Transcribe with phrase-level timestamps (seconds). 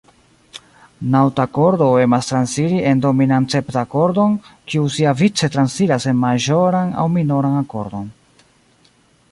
[1.15, 4.33] Naŭtakordo emas transiri en dominantseptakordon,
[4.73, 8.11] kiu siavice transiras en maĵoran aŭ minoran akordon.